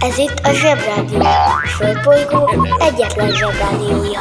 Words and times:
Ez 0.00 0.18
itt 0.18 0.38
a 0.42 0.52
Zsebrádió. 0.52 1.20
A 1.20 1.66
Földbolygó 1.66 2.50
egyetlen 2.78 3.30
Zsebrádiója. 3.34 4.18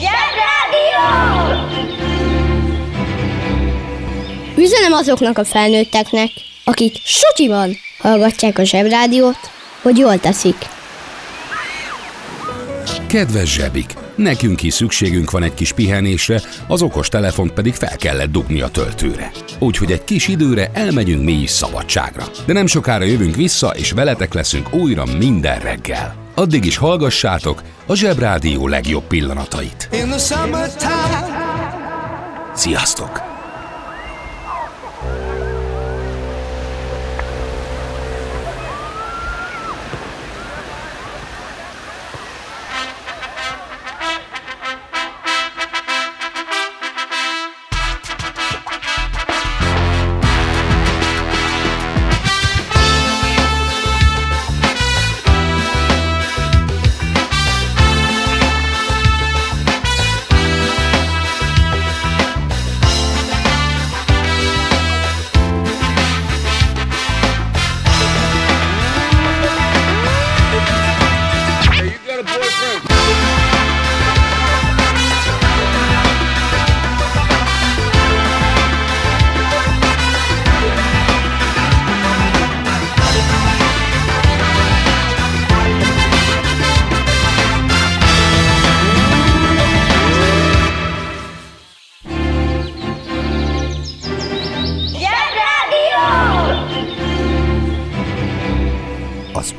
Zsebrádió! 0.00 1.04
Üzenem 4.56 4.92
azoknak 4.92 5.38
a 5.38 5.44
felnőtteknek, 5.44 6.30
akik 6.64 7.00
sutyiban 7.04 7.76
hallgatják 7.98 8.58
a 8.58 8.64
Zsebrádiót, 8.64 9.50
hogy 9.82 9.98
jól 9.98 10.18
teszik. 10.18 10.56
Kedves 13.06 13.52
zsebik! 13.52 14.01
Nekünk 14.16 14.62
is 14.62 14.74
szükségünk 14.74 15.30
van 15.30 15.42
egy 15.42 15.54
kis 15.54 15.72
pihenésre, 15.72 16.40
az 16.66 16.82
okos 16.82 17.08
telefont 17.08 17.52
pedig 17.52 17.74
fel 17.74 17.96
kellett 17.96 18.30
dugni 18.32 18.60
a 18.60 18.68
töltőre. 18.68 19.30
Úgyhogy 19.58 19.92
egy 19.92 20.04
kis 20.04 20.28
időre 20.28 20.70
elmegyünk 20.72 21.24
mi 21.24 21.32
is 21.32 21.50
szabadságra. 21.50 22.24
De 22.46 22.52
nem 22.52 22.66
sokára 22.66 23.04
jövünk 23.04 23.36
vissza, 23.36 23.68
és 23.68 23.90
veletek 23.90 24.34
leszünk 24.34 24.74
újra 24.74 25.04
minden 25.18 25.60
reggel. 25.60 26.14
Addig 26.34 26.64
is 26.64 26.76
hallgassátok 26.76 27.62
a 27.86 27.94
Zsebrádió 27.94 28.68
legjobb 28.68 29.06
pillanatait. 29.06 29.88
Sziasztok! 32.54 33.31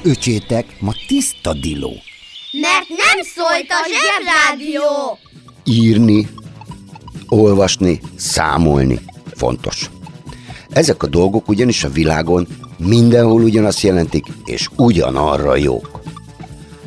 Öcsétek 0.03 0.65
ma 0.79 0.93
tiszta 1.07 1.53
diló. 1.53 1.93
Mert 2.51 2.87
nem 2.87 3.23
szólt 3.35 3.67
a 3.69 3.87
Zsebrádió! 3.87 5.17
Írni, 5.63 6.27
olvasni, 7.27 7.99
számolni 8.15 8.99
fontos. 9.35 9.89
Ezek 10.69 11.03
a 11.03 11.07
dolgok 11.07 11.49
ugyanis 11.49 11.83
a 11.83 11.89
világon 11.89 12.47
mindenhol 12.78 13.41
ugyanazt 13.41 13.81
jelentik, 13.81 14.25
és 14.45 14.69
ugyanarra 14.75 15.55
jók. 15.55 16.01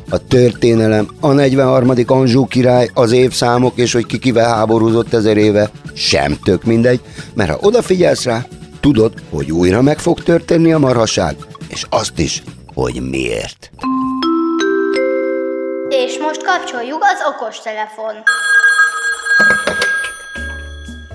A 0.09 0.27
történelem, 0.27 1.07
a 1.19 1.31
43. 1.31 1.93
Anzsú 2.07 2.45
király, 2.45 2.89
az 2.93 3.11
évszámok, 3.11 3.77
és 3.77 3.93
hogy 3.93 4.05
ki 4.05 4.17
kivel 4.17 4.55
háborúzott 4.55 5.13
ezer 5.13 5.37
éve, 5.37 5.71
sem 5.93 6.37
tök 6.43 6.63
mindegy, 6.63 6.99
mert 7.33 7.49
ha 7.49 7.57
odafigyelsz 7.61 8.23
rá, 8.23 8.45
tudod, 8.79 9.13
hogy 9.29 9.51
újra 9.51 9.81
meg 9.81 9.99
fog 9.99 10.23
történni 10.23 10.71
a 10.73 10.79
marhaság, 10.79 11.35
és 11.67 11.85
azt 11.89 12.19
is, 12.19 12.43
hogy 12.77 13.09
miért. 13.09 13.69
És 15.89 16.17
most 16.17 16.43
kapcsoljuk 16.43 17.03
az 17.03 17.19
okos 17.25 17.59
telefon. 17.59 18.23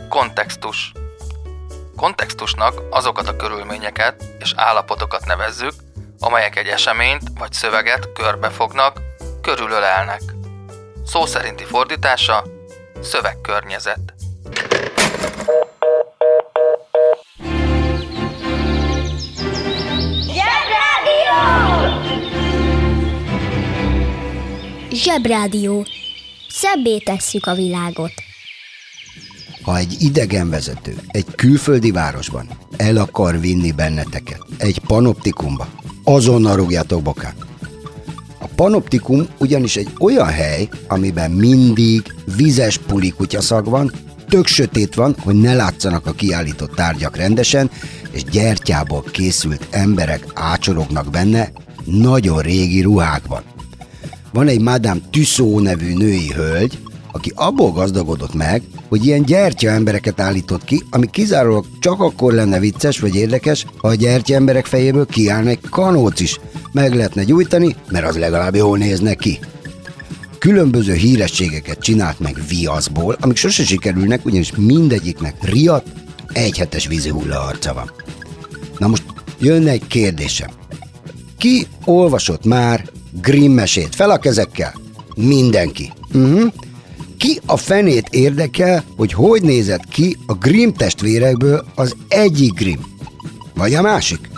Kontextus. 0.09 0.93
Kontextusnak 1.97 2.83
azokat 2.91 3.29
a 3.29 3.37
körülményeket 3.37 4.25
és 4.39 4.53
állapotokat 4.57 5.25
nevezzük, 5.25 5.73
amelyek 6.21 6.57
egy 6.57 6.67
eseményt 6.67 7.23
vagy 7.39 7.53
szöveget 7.53 8.13
körbefognak, 8.13 9.01
körülölelnek. 9.43 10.21
Szó 11.07 11.27
szerinti 11.27 11.65
fordítása 11.65 12.45
szövegkörnyezet. 13.01 14.15
Zsebrádió. 25.03 25.87
Szebbé 26.49 26.99
tesszük 26.99 27.47
a 27.47 27.55
világot. 27.55 28.13
Ha 29.63 29.77
egy 29.77 29.97
idegenvezető 29.99 30.97
egy 31.09 31.27
külföldi 31.37 31.91
városban 31.91 32.49
el 32.77 32.97
akar 32.97 33.41
vinni 33.41 33.73
benneteket 33.73 34.43
egy 34.59 34.79
panoptikumba, 34.79 35.69
azonnal 36.05 36.57
rúgjátok 36.57 37.03
bokát. 37.03 37.37
A 38.39 38.47
panoptikum 38.47 39.27
ugyanis 39.39 39.77
egy 39.77 39.89
olyan 39.99 40.29
hely, 40.29 40.69
amiben 40.89 41.31
mindig 41.31 42.15
vizes 42.37 42.79
pulikutya 42.79 43.63
van, 43.65 43.93
tök 44.29 44.47
sötét 44.47 44.95
van, 44.95 45.17
hogy 45.19 45.35
ne 45.35 45.55
látszanak 45.55 46.07
a 46.07 46.13
kiállított 46.13 46.75
tárgyak 46.75 47.17
rendesen, 47.17 47.71
és 48.11 48.25
gyertyából 48.25 49.03
készült 49.03 49.67
emberek 49.71 50.27
ácsorognak 50.35 51.11
benne 51.11 51.53
nagyon 51.85 52.39
régi 52.39 52.81
ruhákban. 52.81 53.52
Van 54.33 54.49
egy 54.49 54.61
Madame 54.61 55.01
Tussaud 55.11 55.63
nevű 55.63 55.95
női 55.95 56.33
hölgy, 56.33 56.79
aki 57.13 57.33
abból 57.35 57.73
gazdagodott 57.73 58.35
meg, 58.35 58.63
hogy 58.89 59.07
ilyen 59.07 59.23
gyertya 59.23 59.69
embereket 59.69 60.21
állított 60.21 60.65
ki, 60.65 60.83
ami 60.91 61.11
kizárólag 61.11 61.65
csak 61.81 62.01
akkor 62.01 62.33
lenne 62.33 62.59
vicces 62.59 62.99
vagy 62.99 63.15
érdekes, 63.15 63.67
ha 63.77 63.89
a 63.89 63.95
gyertya 63.95 64.35
emberek 64.35 64.67
fejéből 64.67 65.07
kiállna 65.07 65.49
egy 65.49 65.61
kanóc 65.71 66.21
is. 66.21 66.39
Meg 66.73 66.95
lehetne 66.95 67.25
gyújtani, 67.25 67.77
mert 67.91 68.07
az 68.07 68.17
legalább 68.17 68.55
jól 68.55 68.79
nézne 68.79 69.15
ki. 69.15 69.39
Különböző 70.39 70.95
hírességeket 70.95 71.79
csinált 71.79 72.21
meg 72.21 72.37
viaszból, 72.49 73.17
amik 73.21 73.37
sose 73.37 73.65
sikerülnek, 73.65 74.25
ugyanis 74.25 74.53
mindegyiknek 74.57 75.35
riadt, 75.45 75.87
egyhetes 76.33 76.87
vízi 76.87 77.09
hulla 77.09 77.41
arca 77.41 77.75
van. 77.75 77.91
Na 78.79 78.87
most 78.87 79.05
jönne 79.39 79.71
egy 79.71 79.87
kérdésem. 79.87 80.51
Ki 81.39 81.67
olvasott 81.85 82.45
már 82.45 82.85
Grimm 83.21 83.53
mesét? 83.53 83.95
Fel 83.95 84.11
a 84.11 84.19
kezekkel. 84.19 84.75
Mindenki. 85.17 85.93
Uh-huh. 86.15 86.53
Ki 87.19 87.41
a 87.47 87.57
fenét 87.57 88.09
érdekel, 88.11 88.85
hogy 88.97 89.13
hogy 89.13 89.43
nézett 89.43 89.89
ki 89.89 90.17
a 90.27 90.35
Grimm 90.35 90.71
testvérekből 90.71 91.65
az 91.75 91.97
egyik 92.09 92.53
Grimm? 92.53 92.81
Vagy 93.55 93.75
a 93.75 93.83
másik? 93.83 94.31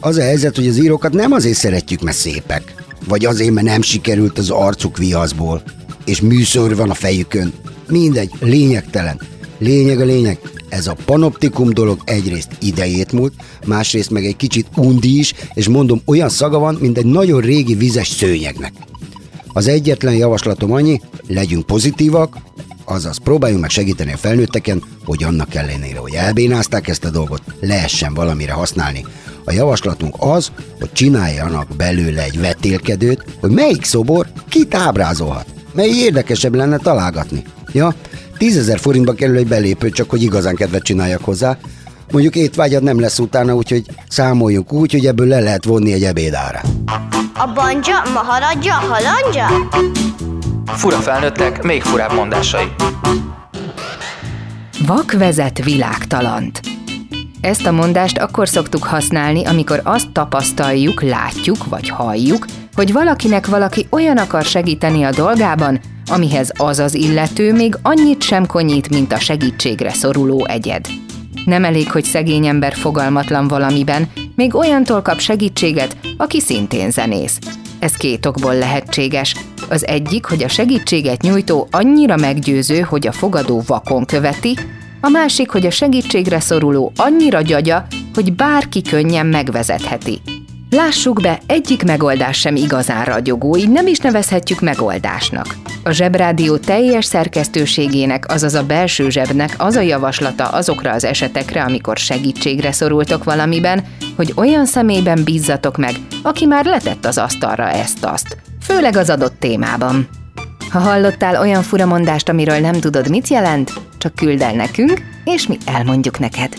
Az 0.00 0.16
a 0.16 0.22
helyzet, 0.22 0.56
hogy 0.56 0.68
az 0.68 0.78
írókat 0.78 1.12
nem 1.12 1.32
azért 1.32 1.56
szeretjük, 1.56 2.00
mert 2.02 2.16
szépek, 2.16 2.74
vagy 3.06 3.24
azért, 3.24 3.50
mert 3.50 3.66
nem 3.66 3.82
sikerült 3.82 4.38
az 4.38 4.50
arcuk 4.50 4.96
viaszból, 4.96 5.62
és 6.04 6.20
műszor 6.20 6.76
van 6.76 6.90
a 6.90 6.94
fejükön. 6.94 7.52
Mindegy, 7.88 8.30
lényegtelen. 8.40 9.20
Lényeg 9.58 10.00
a 10.00 10.04
lényeg, 10.04 10.38
ez 10.68 10.86
a 10.86 10.96
panoptikum 11.04 11.70
dolog 11.70 12.00
egyrészt 12.04 12.50
idejét 12.60 13.12
múlt, 13.12 13.32
másrészt 13.66 14.10
meg 14.10 14.24
egy 14.24 14.36
kicsit 14.36 14.66
undi 14.76 15.18
is, 15.18 15.34
és 15.54 15.68
mondom, 15.68 16.00
olyan 16.04 16.28
szaga 16.28 16.58
van, 16.58 16.76
mint 16.80 16.98
egy 16.98 17.06
nagyon 17.06 17.40
régi 17.40 17.74
vizes 17.74 18.08
szőnyegnek. 18.08 18.72
Az 19.52 19.68
egyetlen 19.68 20.14
javaslatom 20.14 20.72
annyi, 20.72 21.00
legyünk 21.26 21.66
pozitívak, 21.66 22.36
azaz 22.84 23.16
próbáljunk 23.16 23.60
meg 23.60 23.70
segíteni 23.70 24.12
a 24.12 24.16
felnőtteken, 24.16 24.82
hogy 25.04 25.24
annak 25.24 25.54
ellenére, 25.54 25.98
hogy 25.98 26.12
elbénázták 26.12 26.88
ezt 26.88 27.04
a 27.04 27.10
dolgot, 27.10 27.42
lehessen 27.60 28.14
valamire 28.14 28.52
használni. 28.52 29.04
A 29.44 29.52
javaslatunk 29.52 30.14
az, 30.18 30.50
hogy 30.80 30.92
csináljanak 30.92 31.76
belőle 31.76 32.22
egy 32.22 32.40
vetélkedőt, 32.40 33.24
hogy 33.40 33.50
melyik 33.50 33.84
szobor 33.84 34.26
kit 34.48 34.74
ábrázolhat. 34.74 35.46
Mely 35.72 35.88
érdekesebb 35.88 36.54
lenne 36.54 36.76
találgatni. 36.76 37.42
Ja, 37.72 37.94
10 38.38 38.56
ezer 38.56 38.78
forintba 38.78 39.12
kerül 39.12 39.36
egy 39.36 39.46
belépő, 39.46 39.90
csak 39.90 40.10
hogy 40.10 40.22
igazán 40.22 40.54
kedvet 40.54 40.82
csináljak 40.82 41.24
hozzá. 41.24 41.58
Mondjuk 42.12 42.36
étvágyad 42.36 42.82
nem 42.82 43.00
lesz 43.00 43.18
utána, 43.18 43.54
úgyhogy 43.54 43.84
számoljunk 44.08 44.72
úgy, 44.72 44.92
hogy 44.92 45.06
ebből 45.06 45.26
le 45.26 45.40
lehet 45.40 45.64
vonni 45.64 45.92
egy 45.92 46.02
ebédára. 46.02 46.60
A 47.34 47.52
banja, 47.54 48.02
maharadja, 48.14 48.72
halandja? 48.72 49.46
Fura 50.66 50.96
felnőttek, 50.96 51.62
még 51.62 51.82
furább 51.82 52.12
mondásai. 52.12 52.66
Vak 54.86 55.12
vezet 55.12 55.64
világtalant. 55.64 56.60
Ezt 57.40 57.66
a 57.66 57.72
mondást 57.72 58.18
akkor 58.18 58.48
szoktuk 58.48 58.84
használni, 58.84 59.44
amikor 59.44 59.80
azt 59.84 60.12
tapasztaljuk, 60.12 61.02
látjuk 61.02 61.66
vagy 61.68 61.88
halljuk, 61.88 62.46
hogy 62.74 62.92
valakinek 62.92 63.46
valaki 63.46 63.86
olyan 63.90 64.16
akar 64.16 64.44
segíteni 64.44 65.02
a 65.02 65.10
dolgában, 65.10 65.80
amihez 66.06 66.50
az 66.56 66.78
az 66.78 66.94
illető 66.94 67.52
még 67.52 67.78
annyit 67.82 68.22
sem 68.22 68.46
konyít, 68.46 68.88
mint 68.88 69.12
a 69.12 69.18
segítségre 69.18 69.90
szoruló 69.90 70.46
egyed. 70.46 70.86
Nem 71.44 71.64
elég, 71.64 71.90
hogy 71.90 72.04
szegény 72.04 72.46
ember 72.46 72.74
fogalmatlan 72.74 73.48
valamiben, 73.48 74.10
még 74.34 74.54
olyantól 74.54 75.02
kap 75.02 75.18
segítséget, 75.18 75.96
aki 76.16 76.40
szintén 76.40 76.90
zenész. 76.90 77.38
Ez 77.78 77.92
két 77.92 78.26
okból 78.26 78.54
lehetséges. 78.54 79.34
Az 79.68 79.86
egyik, 79.86 80.24
hogy 80.24 80.42
a 80.42 80.48
segítséget 80.48 81.22
nyújtó 81.22 81.68
annyira 81.70 82.16
meggyőző, 82.16 82.80
hogy 82.80 83.06
a 83.06 83.12
fogadó 83.12 83.62
vakon 83.66 84.04
követi, 84.04 84.54
a 85.00 85.08
másik, 85.08 85.50
hogy 85.50 85.66
a 85.66 85.70
segítségre 85.70 86.40
szoruló 86.40 86.92
annyira 86.96 87.40
gyagya, 87.40 87.86
hogy 88.14 88.32
bárki 88.32 88.82
könnyen 88.82 89.26
megvezetheti. 89.26 90.20
Lássuk 90.70 91.20
be, 91.20 91.40
egyik 91.46 91.84
megoldás 91.84 92.38
sem 92.38 92.56
igazán 92.56 93.04
ragyogó, 93.04 93.56
így 93.56 93.70
nem 93.70 93.86
is 93.86 93.98
nevezhetjük 93.98 94.60
megoldásnak. 94.60 95.56
A 95.84 95.90
Zsebrádió 95.90 96.56
teljes 96.56 97.04
szerkesztőségének, 97.04 98.32
azaz 98.32 98.54
a 98.54 98.66
belső 98.66 99.10
zsebnek 99.10 99.54
az 99.58 99.76
a 99.76 99.80
javaslata 99.80 100.48
azokra 100.48 100.90
az 100.92 101.04
esetekre, 101.04 101.62
amikor 101.62 101.96
segítségre 101.96 102.72
szorultok 102.72 103.24
valamiben, 103.24 103.84
hogy 104.16 104.32
olyan 104.36 104.66
személyben 104.66 105.24
bízzatok 105.24 105.76
meg, 105.76 105.94
aki 106.22 106.46
már 106.46 106.64
letett 106.64 107.04
az 107.04 107.18
asztalra 107.18 107.70
ezt-azt, 107.70 108.36
főleg 108.62 108.96
az 108.96 109.10
adott 109.10 109.38
témában. 109.38 110.08
Ha 110.70 110.78
hallottál 110.78 111.40
olyan 111.40 111.62
furamondást, 111.62 112.28
amiről 112.28 112.58
nem 112.58 112.80
tudod, 112.80 113.08
mit 113.08 113.28
jelent, 113.28 113.72
csak 113.98 114.14
küld 114.14 114.42
el 114.42 114.52
nekünk, 114.52 115.02
és 115.24 115.46
mi 115.46 115.56
elmondjuk 115.66 116.18
neked. 116.18 116.56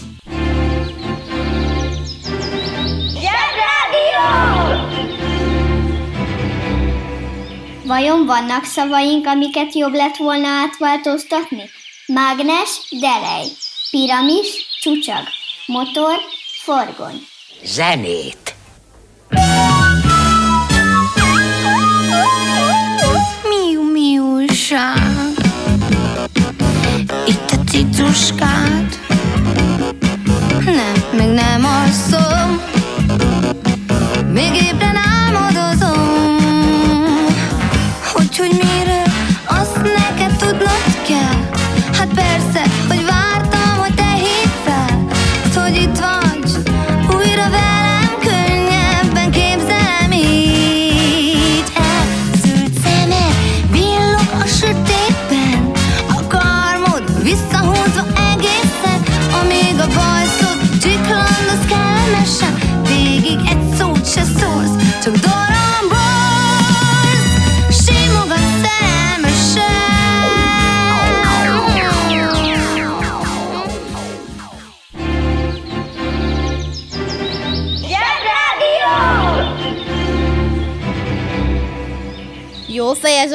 Vajon 7.87 8.25
vannak 8.25 8.63
szavaink, 8.63 9.27
amiket 9.27 9.73
jobb 9.75 9.93
lett 9.93 10.15
volna 10.15 10.47
átváltoztatni? 10.47 11.69
Mágnes, 12.05 12.69
delej. 12.99 13.45
Piramis, 13.91 14.47
csúcsag. 14.81 15.23
Motor, 15.65 16.15
forgony. 16.63 17.27
Zenét. 17.63 18.55
Miu 23.49 23.91
miúság 23.91 25.27
Itt 27.25 27.51
a 27.51 27.63
cicuskád 27.69 28.96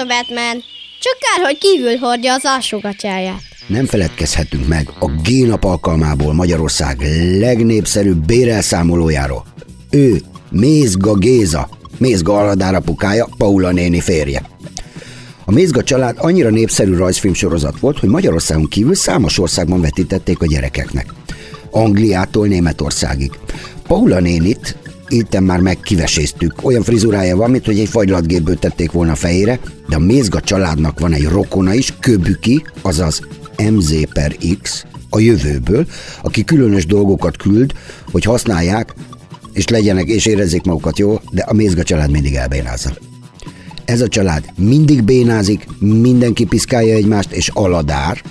a 0.03 0.07
Batman. 0.07 0.65
Csak 1.01 1.19
kár, 1.19 1.47
hogy 1.47 1.59
kívül 1.59 1.97
hordja 1.97 2.35
az 2.35 2.43
alsógatyáját. 2.45 3.43
Nem 3.67 3.87
feledkezhetünk 3.87 4.67
meg 4.67 4.89
a 4.99 5.07
G-nap 5.07 5.65
alkalmából 5.65 6.33
Magyarország 6.33 7.01
legnépszerűbb 7.39 8.27
bérelszámolójáról. 8.27 9.45
Ő 9.91 10.23
Mézga 10.51 11.15
Géza, 11.15 11.69
Mézga 11.99 12.39
Aladár 12.39 12.75
apukája, 12.75 13.29
Paula 13.37 13.71
néni 13.71 14.01
férje. 14.01 14.43
A 15.45 15.51
Mézga 15.53 15.83
család 15.83 16.17
annyira 16.19 16.51
népszerű 16.51 16.95
rajzfilm 16.95 17.35
sorozat 17.35 17.79
volt, 17.81 17.99
hogy 17.99 18.09
Magyarországon 18.09 18.69
kívül 18.69 18.95
számos 18.95 19.39
országban 19.39 19.81
vetítették 19.81 20.43
a 20.43 20.47
gyerekeknek. 20.47 21.13
Angliától 21.71 22.47
Németországig. 22.47 23.31
Paula 23.87 24.21
nénit 24.21 24.77
itten 25.13 25.43
már 25.43 25.61
megkiveséztük. 25.61 26.53
Olyan 26.63 26.83
frizurája 26.83 27.37
van, 27.37 27.51
mint 27.51 27.67
hogy 27.67 27.79
egy 27.79 27.89
fagylatgépből 27.89 28.59
tették 28.59 28.93
volna 28.93 29.15
fejére, 29.15 29.61
de 29.89 29.97
a 29.97 29.99
Mézga 29.99 30.41
családnak 30.41 31.01
van 31.01 31.13
egy 31.13 31.29
rokona 31.29 31.75
is, 31.75 31.95
Köbüki, 32.01 32.65
azaz 32.83 33.21
MZ 33.71 33.95
per 34.13 34.37
X, 34.63 34.85
a 35.11 35.19
jövőből, 35.19 35.87
aki 36.23 36.45
különös 36.45 36.87
dolgokat 36.87 37.37
küld, 37.37 37.73
hogy 38.11 38.25
használják, 38.25 38.95
és 39.53 39.69
legyenek, 39.69 40.07
és 40.07 40.27
érezzék 40.27 40.63
magukat 40.63 40.99
jó, 40.99 41.21
de 41.31 41.43
a 41.43 41.53
Mézga 41.53 41.83
család 41.83 42.11
mindig 42.11 42.35
elbénázza. 42.35 42.91
Ez 43.85 44.01
a 44.01 44.09
család 44.09 44.45
mindig 44.57 45.03
bénázik, 45.03 45.67
mindenki 45.79 46.45
piszkálja 46.45 46.95
egymást, 46.95 47.33
és 47.33 47.49
aladár, 47.49 48.23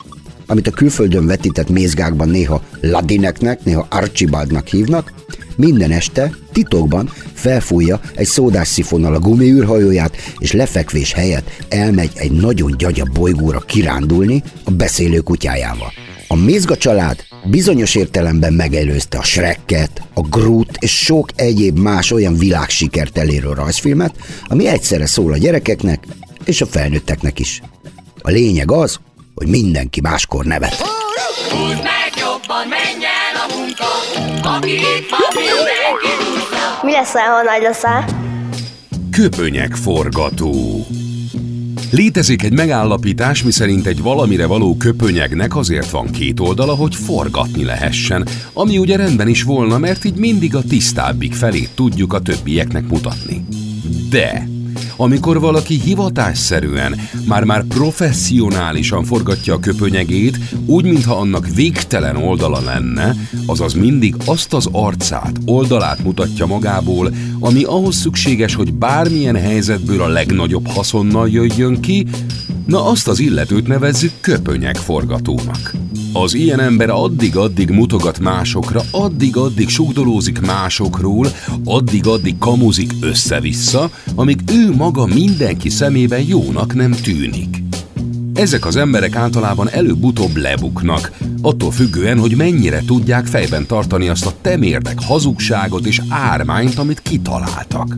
amit 0.52 0.68
a 0.68 0.72
külföldön 0.72 1.26
vetített 1.26 1.70
mézgákban 1.70 2.30
néha 2.30 2.64
Ladineknek, 2.82 3.64
néha 3.64 3.88
Archibaldnak 3.90 4.68
hívnak, 4.68 5.14
minden 5.56 5.92
este 5.92 6.32
titokban 6.52 7.10
felfújja 7.34 8.00
egy 8.16 8.26
szódás 8.26 8.68
szifonnal 8.68 9.14
a 9.14 9.20
gumiűrhajóját, 9.20 10.16
és 10.38 10.52
lefekvés 10.52 11.14
helyett 11.14 11.50
elmegy 11.70 12.12
egy 12.16 12.32
nagyon 12.32 12.78
gyagya 12.78 13.06
bolygóra 13.14 13.60
kirándulni 13.60 14.44
a 14.64 14.72
beszélő 14.72 15.20
kutyájával. 15.20 15.92
A 16.28 16.36
Mézga 16.36 16.78
család 16.78 17.24
bizonyos 17.46 17.96
értelemben 17.96 18.54
megelőzte 18.54 19.18
a 19.18 19.24
Shrekket, 19.24 20.02
a 20.14 20.22
Groot 20.22 20.78
és 20.80 21.04
sok 21.04 21.30
egyéb 21.36 21.80
más 21.80 22.12
olyan 22.12 22.38
világsikert 22.38 23.18
elérő 23.18 23.54
rajzfilmet, 23.54 24.16
ami 24.44 24.68
egyszerre 24.68 25.06
szól 25.06 25.34
a 25.34 25.38
gyerekeknek 25.38 26.08
és 26.46 26.62
a 26.62 26.66
felnőtteknek 26.66 27.40
is. 27.40 27.62
A 28.22 28.30
lényeg 28.30 28.72
az, 28.72 29.00
hogy 29.36 29.48
mindenki 29.48 30.02
máskor 30.02 30.46
nevet. 30.46 30.76
Húzd 31.50 31.84
meg 31.84 32.12
jobban, 32.18 32.68
menjen 32.68 33.34
a 33.44 33.56
munka, 33.56 33.92
aki 34.58 34.74
itt 34.74 35.10
van, 35.10 35.20
mindenki 35.34 36.12
húzza. 36.18 36.80
Mi 36.84 36.92
leszel, 36.92 37.30
ha 37.30 37.42
nagy 37.42 37.62
leszel? 37.62 38.06
Köpönyek 39.12 39.76
forgató. 39.76 40.86
Létezik 41.92 42.44
egy 42.44 42.54
megállapítás, 42.54 43.44
miszerint 43.44 43.86
egy 43.86 44.02
valamire 44.02 44.46
való 44.46 44.76
köpönyegnek 44.76 45.56
azért 45.56 45.90
van 45.90 46.12
két 46.12 46.40
oldala, 46.40 46.76
hogy 46.76 46.96
forgatni 46.96 47.64
lehessen, 47.64 48.28
ami 48.54 48.78
ugye 48.78 48.96
rendben 48.96 49.28
is 49.28 49.44
volna, 49.44 49.78
mert 49.78 50.06
így 50.06 50.16
mindig 50.16 50.56
a 50.56 50.64
tisztábbik 50.64 51.34
felét 51.34 51.70
tudjuk 51.76 52.14
a 52.14 52.22
többieknek 52.22 52.88
mutatni. 52.88 53.46
De 54.10 54.48
amikor 54.98 55.40
valaki 55.40 55.80
hivatásszerűen, 55.80 57.00
már-már 57.28 57.64
professzionálisan 57.64 59.04
forgatja 59.04 59.54
a 59.54 59.60
köpönyegét, 59.60 60.40
úgy, 60.66 60.84
mintha 60.84 61.16
annak 61.16 61.48
végtelen 61.56 62.16
oldala 62.16 62.62
lenne, 62.62 63.16
azaz 63.46 63.74
mindig 63.74 64.16
azt 64.26 64.54
az 64.54 64.68
arcát, 64.72 65.40
oldalát 65.46 66.04
mutatja 66.04 66.46
magából, 66.46 67.14
ami 67.40 67.64
ahhoz 67.64 67.96
szükséges, 67.96 68.56
hogy 68.56 68.74
bármilyen 68.74 69.36
helyzetből 69.36 70.02
a 70.02 70.08
legnagyobb 70.08 70.68
haszonnal 70.68 71.30
jöjjön 71.30 71.82
ki, 71.82 72.08
na 72.66 72.86
azt 72.86 73.08
az 73.08 73.20
illetőt 73.20 73.68
nevezzük 73.68 74.12
köpönyegforgatónak. 74.22 75.74
Az 76.14 76.34
ilyen 76.34 76.60
ember 76.60 76.90
addig-addig 76.90 77.70
mutogat 77.70 78.20
másokra, 78.20 78.82
addig-addig 78.92 79.70
sugdolózik 79.70 80.42
másokról, 80.42 81.28
addig-addig 81.66 82.38
kamuzik 82.38 82.92
össze-vissza, 83.02 83.90
amíg 84.16 84.40
ő 84.52 84.76
maga 84.76 85.06
mindenki 85.06 85.70
szemében 85.70 86.22
jónak 86.28 86.74
nem 86.74 86.92
tűnik. 86.92 87.64
Ezek 88.34 88.66
az 88.66 88.76
emberek 88.76 89.16
általában 89.16 89.70
előbb-utóbb 89.70 90.36
lebuknak, 90.36 91.12
attól 91.42 91.72
függően, 91.72 92.20
hogy 92.20 92.36
mennyire 92.36 92.84
tudják 92.86 93.26
fejben 93.26 93.66
tartani 93.66 94.08
azt 94.08 94.26
a 94.26 94.34
temérdek 94.42 95.02
hazugságot 95.04 95.86
és 95.86 96.02
ármányt, 96.10 96.78
amit 96.78 97.02
kitaláltak. 97.02 97.98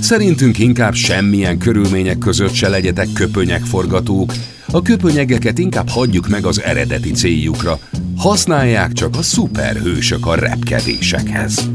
Szerintünk 0.00 0.58
inkább 0.58 0.94
semmilyen 0.94 1.58
körülmények 1.58 2.18
között 2.18 2.52
se 2.52 2.68
legyetek 2.68 3.12
köpönyegforgatók, 3.12 4.32
a 4.74 4.82
köpönyegeket 4.82 5.58
inkább 5.58 5.88
hagyjuk 5.88 6.28
meg 6.28 6.46
az 6.46 6.62
eredeti 6.62 7.10
céljukra, 7.10 7.78
használják 8.16 8.92
csak 8.92 9.16
a 9.16 9.22
szuperhősök 9.22 10.26
a 10.26 10.34
repkedésekhez. 10.34 11.70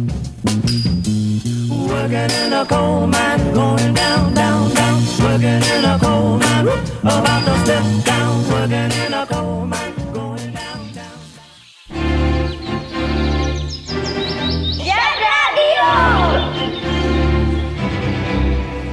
Working 1.69 2.31
in 2.45 2.53
a 2.53 2.65
coal 2.67 3.07
mine, 3.07 3.51
going 3.53 3.93
down, 3.93 4.33
down, 4.33 4.73
down. 4.73 5.01
Working 5.19 5.63
in 5.77 5.83
a 5.83 5.97
coal 5.97 6.37
mine, 6.37 6.63
woo, 6.63 6.73
about 7.01 7.45
to 7.45 7.53
step 7.63 7.83
down. 8.03 8.49
Working 8.49 8.91
in 9.07 9.13
a 9.13 9.25
coal 9.29 9.65
mine, 9.65 9.93
going 10.13 10.53
down, 10.53 10.91
down. 10.93 11.17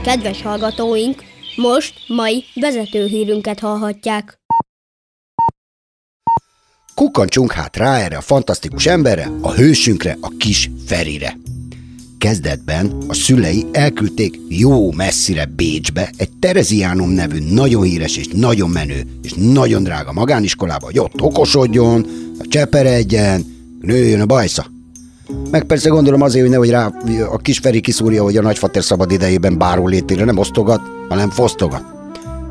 Kedves 0.03 0.43
hallgatóink, 0.43 1.23
most 1.57 1.95
mai 2.07 2.45
vezetőhírünket 2.55 3.61
hallhatják. 3.61 4.39
Kukkancsunk 6.95 7.53
hát 7.53 7.77
rá 7.77 7.99
erre 7.99 8.17
a 8.17 8.21
fantasztikus 8.21 8.87
emberre, 8.87 9.31
a 9.41 9.53
hősünkre, 9.53 10.17
a 10.21 10.29
kis 10.39 10.71
Ferire. 10.87 11.39
Kezdetben 12.19 12.97
a 13.09 13.15
szülei 13.15 13.67
elküldték 13.73 14.39
jó 14.49 14.93
messzire 14.93 15.45
Bécsbe 15.45 16.11
egy 16.17 16.31
Tereziánum 16.41 17.11
nevű 17.11 17.39
nagyon 17.55 17.83
híres 17.83 18.17
és 18.17 18.27
nagyon 18.33 18.71
menő 18.71 19.03
és 19.23 19.33
nagyon 19.37 19.83
drága 19.83 20.13
magániskolába, 20.13 20.85
hogy 20.85 20.99
ott 20.99 21.21
okosodjon, 21.21 22.07
cseperedjen, 22.49 23.45
nőjön 23.81 24.21
a 24.21 24.27
bajsza. 24.27 24.75
Meg 25.50 25.64
persze 25.64 25.88
gondolom 25.88 26.23
azért, 26.23 26.42
hogy 26.42 26.50
nehogy 26.50 26.71
rá 26.71 26.92
a 27.30 27.37
kis 27.37 27.59
Feri 27.59 27.80
kiszúrja, 27.80 28.23
hogy 28.23 28.37
a 28.37 28.42
nagyfater 28.42 28.83
szabad 28.83 29.11
idejében 29.11 29.59
báró 29.59 29.87
létére 29.87 30.25
nem 30.25 30.38
osztogat, 30.38 30.80
hanem 31.09 31.30
fosztogat. 31.30 31.85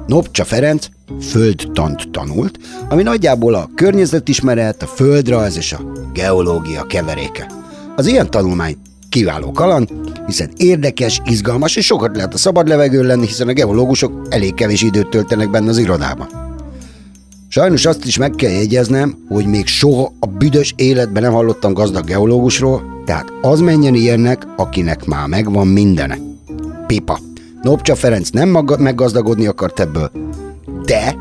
Nopcsa 0.07 0.43
Ferenc 0.43 0.87
földtant 1.21 2.11
tanult, 2.11 2.59
ami 2.89 3.03
nagyjából 3.03 3.53
a 3.53 3.69
környezetismeret, 3.75 4.83
a 4.83 4.85
földrajz 4.85 5.57
és 5.57 5.73
a 5.73 5.91
geológia 6.13 6.83
keveréke. 6.83 7.51
Az 7.95 8.07
ilyen 8.07 8.29
tanulmány 8.29 8.77
kiváló 9.09 9.51
kaland, 9.51 9.89
hiszen 10.25 10.51
érdekes, 10.57 11.21
izgalmas 11.25 11.75
és 11.75 11.85
sokat 11.85 12.15
lehet 12.15 12.33
a 12.33 12.37
szabad 12.37 12.67
levegőn 12.67 13.05
lenni, 13.05 13.25
hiszen 13.25 13.47
a 13.47 13.53
geológusok 13.53 14.27
elég 14.29 14.53
kevés 14.53 14.81
időt 14.81 15.09
töltenek 15.09 15.49
benne 15.49 15.69
az 15.69 15.77
irodában. 15.77 16.27
Sajnos 17.55 17.85
azt 17.85 18.05
is 18.05 18.17
meg 18.17 18.31
kell 18.31 18.49
jegyeznem, 18.49 19.17
hogy 19.29 19.45
még 19.45 19.67
soha 19.67 20.11
a 20.19 20.25
büdös 20.25 20.73
életben 20.77 21.23
nem 21.23 21.31
hallottam 21.31 21.73
gazdag 21.73 22.05
geológusról, 22.05 23.01
tehát 23.05 23.33
az 23.41 23.59
menjen 23.59 23.93
ilyennek, 23.93 24.47
akinek 24.55 25.05
már 25.05 25.27
megvan 25.27 25.67
mindene. 25.67 26.17
Pipa. 26.87 27.19
Nopcsa 27.61 27.95
Ferenc 27.95 28.29
nem 28.29 28.49
maga- 28.49 28.79
meggazdagodni 28.79 29.45
akart 29.45 29.79
ebből, 29.79 30.11
de 30.85 31.15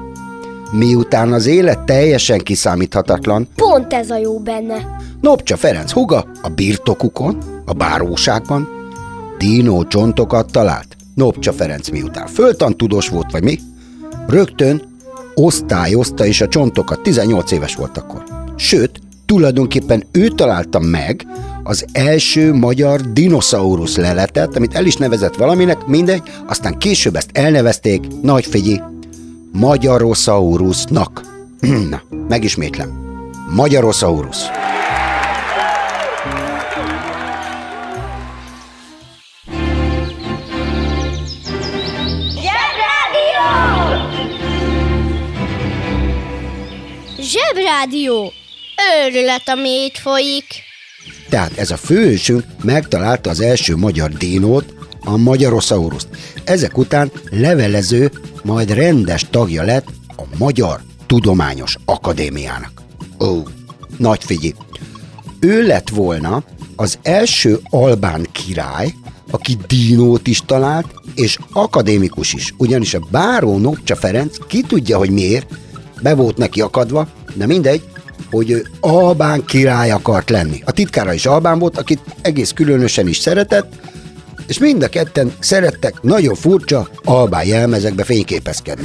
miután 0.73 1.33
az 1.33 1.47
élet 1.47 1.81
teljesen 1.81 2.39
kiszámíthatatlan, 2.39 3.49
Pont 3.57 3.93
ez 3.93 4.11
a 4.11 4.17
jó 4.17 4.39
benne. 4.39 4.97
Nopcsa 5.21 5.57
Ferenc 5.57 5.91
huga 5.91 6.27
a 6.43 6.49
birtokukon, 6.49 7.39
a 7.65 7.73
báróságban 7.73 8.69
dino 9.39 9.85
csontokat 9.85 10.53
talált. 10.53 10.97
Nopcsa 11.15 11.53
Ferenc 11.53 11.89
miután 11.89 12.27
föltan 12.27 12.77
tudós 12.77 13.09
volt, 13.09 13.31
vagy 13.31 13.43
mi, 13.43 13.59
rögtön 14.27 14.93
osztályozta 15.35 16.27
is 16.27 16.41
a 16.41 16.49
csontokat, 16.49 17.01
18 17.01 17.51
éves 17.51 17.75
volt 17.75 17.99
akkor. 17.99 18.25
Sőt, 18.57 19.01
tulajdonképpen 19.27 20.05
ő 20.13 20.29
találta 20.29 20.79
meg 20.79 21.27
az 21.63 21.85
első 21.93 22.53
magyar 22.53 23.01
dinoszaurusz 23.01 23.97
leletet, 23.97 24.57
amit 24.57 24.75
el 24.75 24.87
is 24.87 24.97
nevezett 24.97 25.37
valaminek, 25.37 25.87
mindegy, 25.87 26.23
aztán 26.47 26.79
később 26.79 27.17
ezt 27.17 27.31
elnevezték, 27.33 28.07
nagy 28.23 28.47
figyi, 28.47 28.81
Magyarosaurusnak. 29.53 31.23
Na, 31.91 32.03
megismétlem. 32.29 32.89
Magyarosaurus. 33.55 34.37
Zsebrádió! 47.85 48.33
Őrület, 49.07 49.49
ami 49.49 49.69
itt 49.69 49.97
folyik. 49.97 50.45
Tehát 51.29 51.59
ez 51.59 51.71
a 51.71 51.77
főhősünk 51.77 52.45
megtalálta 52.63 53.31
az 53.31 53.41
első 53.41 53.77
magyar 53.77 54.11
dinót, 54.11 54.75
a 55.01 55.17
Magyarosauruszt. 55.17 56.09
Ezek 56.45 56.79
után 56.79 57.11
levelező, 57.31 58.11
majd 58.43 58.71
rendes 58.71 59.27
tagja 59.31 59.63
lett 59.63 59.87
a 60.17 60.23
Magyar 60.39 60.81
Tudományos 61.07 61.77
Akadémiának. 61.85 62.83
Ó, 63.21 63.43
nagy 63.99 64.25
figyi. 64.25 64.55
Ő 65.41 65.67
lett 65.67 65.89
volna 65.89 66.45
az 66.77 66.99
első 67.03 67.61
albán 67.71 68.27
király, 68.33 68.95
aki 69.31 69.57
dinót 69.67 70.27
is 70.27 70.41
talált, 70.47 70.95
és 71.15 71.39
akadémikus 71.53 72.33
is, 72.33 72.55
ugyanis 72.57 72.95
a 72.95 73.07
báró 73.11 73.59
Nopcsa 73.59 73.97
Ferenc 73.97 74.37
ki 74.47 74.63
tudja, 74.63 74.99
hogy 74.99 75.11
miért, 75.11 75.47
be 76.05 76.15
volt 76.15 76.37
neki 76.37 76.61
akadva, 76.61 77.07
de 77.35 77.47
mindegy, 77.47 77.83
hogy 78.31 78.51
ő 78.51 78.67
albán 78.81 79.45
király 79.45 79.91
akart 79.91 80.31
lenni. 80.31 80.63
A 80.65 80.73
titkára 80.73 81.13
is 81.13 81.27
albán 81.27 81.59
volt, 81.59 81.79
akit 81.79 82.01
egész 82.23 82.51
különösen 82.51 83.09
is 83.09 83.19
szeretett, 83.19 83.73
és 84.47 84.59
mind 84.59 84.83
a 84.83 84.89
ketten 84.89 85.35
szerettek 85.39 86.03
nagyon 86.03 86.35
furcsa 86.35 86.89
albán 87.05 87.47
jelmezekbe 87.47 88.05
fényképezkedni. 88.05 88.83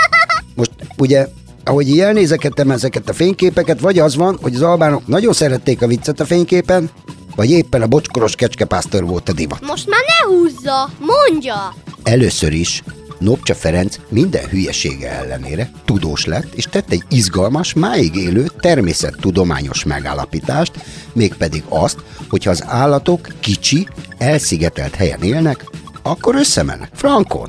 Most 0.54 0.70
ugye, 0.96 1.26
ahogy 1.64 1.88
így 1.88 2.00
elnézekedtem 2.00 2.70
ezeket 2.70 3.08
a 3.08 3.12
fényképeket, 3.12 3.80
vagy 3.80 3.98
az 3.98 4.16
van, 4.16 4.38
hogy 4.42 4.54
az 4.54 4.62
albánok 4.62 5.06
nagyon 5.06 5.32
szerették 5.32 5.82
a 5.82 5.86
viccet 5.86 6.20
a 6.20 6.24
fényképen, 6.24 6.90
vagy 7.36 7.50
éppen 7.50 7.82
a 7.82 7.86
bocskoros 7.86 8.34
kecskepásztor 8.34 9.04
volt 9.04 9.28
a 9.28 9.32
divat. 9.32 9.66
Most 9.66 9.88
már 9.88 10.00
ne 10.00 10.34
húzza, 10.34 10.90
mondja! 10.98 11.74
Először 12.02 12.52
is 12.52 12.82
Nopcsa 13.18 13.54
Ferenc 13.54 13.98
minden 14.08 14.48
hülyesége 14.48 15.10
ellenére 15.10 15.70
tudós 15.84 16.24
lett, 16.24 16.54
és 16.54 16.64
tett 16.64 16.90
egy 16.90 17.02
izgalmas, 17.08 17.72
máig 17.72 18.14
élő 18.14 18.50
természettudományos 18.60 19.84
megállapítást, 19.84 20.72
mégpedig 21.12 21.62
azt, 21.68 21.98
hogyha 22.28 22.50
az 22.50 22.64
állatok 22.66 23.28
kicsi, 23.40 23.88
elszigetelt 24.18 24.94
helyen 24.94 25.22
élnek, 25.22 25.64
akkor 26.02 26.34
összemennek, 26.34 26.90
frankon. 26.94 27.48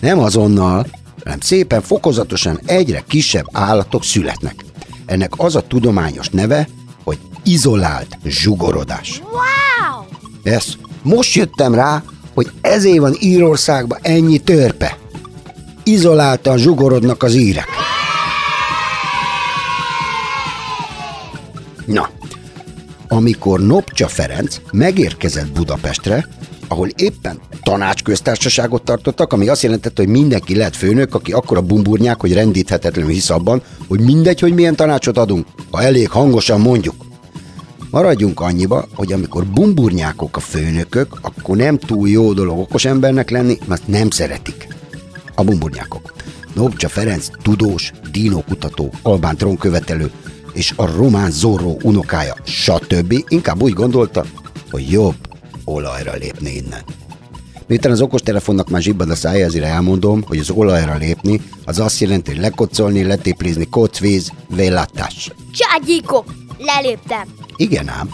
Nem 0.00 0.18
azonnal, 0.18 0.86
hanem 1.24 1.40
szépen 1.40 1.80
fokozatosan 1.80 2.60
egyre 2.66 3.04
kisebb 3.08 3.46
állatok 3.52 4.04
születnek. 4.04 4.64
Ennek 5.06 5.32
az 5.36 5.56
a 5.56 5.66
tudományos 5.66 6.28
neve, 6.28 6.68
hogy 7.04 7.18
izolált 7.44 8.18
zsugorodás. 8.24 9.22
Wow! 9.30 10.04
Ez. 10.42 10.64
Most 11.02 11.34
jöttem 11.34 11.74
rá, 11.74 12.02
hogy 12.34 12.50
ezért 12.60 12.98
van 12.98 13.16
Írországban 13.20 13.98
ennyi 14.02 14.38
törpe. 14.38 14.98
Izoláltan 15.82 16.58
zsugorodnak 16.58 17.22
az 17.22 17.34
írek. 17.34 17.66
Na, 21.86 22.08
amikor 23.08 23.60
Nopcsa 23.60 24.08
Ferenc 24.08 24.56
megérkezett 24.72 25.52
Budapestre, 25.52 26.28
ahol 26.68 26.88
éppen 26.96 27.40
tanácsköztársaságot 27.62 28.82
tartottak, 28.82 29.32
ami 29.32 29.48
azt 29.48 29.62
jelentette, 29.62 30.02
hogy 30.02 30.10
mindenki 30.10 30.56
lehet 30.56 30.76
főnök, 30.76 31.14
aki 31.14 31.32
akkora 31.32 31.60
bumburnyák, 31.60 32.20
hogy 32.20 32.32
rendíthetetlenül 32.32 33.10
hisz 33.10 33.30
abban, 33.30 33.62
hogy 33.88 34.00
mindegy, 34.00 34.40
hogy 34.40 34.54
milyen 34.54 34.76
tanácsot 34.76 35.18
adunk, 35.18 35.46
ha 35.70 35.82
elég 35.82 36.08
hangosan 36.10 36.60
mondjuk. 36.60 36.94
Maradjunk 37.92 38.40
annyiba, 38.40 38.86
hogy 38.94 39.12
amikor 39.12 39.46
bumburnyákok 39.46 40.36
a 40.36 40.40
főnökök, 40.40 41.18
akkor 41.20 41.56
nem 41.56 41.78
túl 41.78 42.08
jó 42.08 42.32
dolog 42.32 42.58
okos 42.58 42.84
embernek 42.84 43.30
lenni, 43.30 43.58
mert 43.66 43.86
nem 43.86 44.10
szeretik. 44.10 44.68
A 45.34 45.44
bumburnyákok. 45.44 46.12
Nobcsa 46.54 46.88
Ferenc 46.88 47.28
tudós, 47.42 47.92
dínókutató, 48.10 48.92
albán 49.02 49.36
trónkövetelő 49.36 50.10
és 50.52 50.72
a 50.76 50.96
román 50.96 51.30
Zorro 51.30 51.76
unokája, 51.82 52.34
stb. 52.44 53.24
inkább 53.28 53.62
úgy 53.62 53.72
gondolta, 53.72 54.24
hogy 54.70 54.90
jobb 54.90 55.16
olajra 55.64 56.12
lépni 56.14 56.50
innen. 56.50 56.82
Miután 57.66 57.92
az 57.92 58.00
okostelefonnak 58.00 58.70
már 58.70 58.82
zsibbad 58.82 59.10
a 59.10 59.14
szája, 59.14 59.44
ezért 59.44 59.64
elmondom, 59.64 60.22
hogy 60.26 60.38
az 60.38 60.50
olajra 60.50 60.96
lépni, 60.96 61.40
az 61.64 61.78
azt 61.78 62.00
jelenti, 62.00 62.30
hogy 62.30 62.40
lekocolni, 62.40 63.02
letéplizni, 63.04 63.68
kocvíz, 63.68 64.32
vélatás. 64.48 65.30
Cságyikok! 65.52 66.34
Leléptem! 66.58 67.41
Igen 67.56 67.88
ám, 67.88 68.10